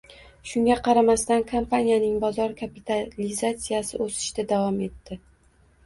[0.51, 5.25] Shunga qaramasdan, kompaniyaning bozor kapitalizatsiyasi o‘sishda davom etdi